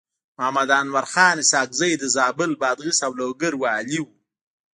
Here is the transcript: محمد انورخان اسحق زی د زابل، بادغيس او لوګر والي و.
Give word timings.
محمد 0.37 0.69
انورخان 0.81 1.35
اسحق 1.43 1.69
زی 1.79 1.91
د 1.97 2.03
زابل، 2.15 2.51
بادغيس 2.61 2.99
او 3.05 3.11
لوګر 3.19 3.53
والي 3.61 3.99
و. 4.01 4.05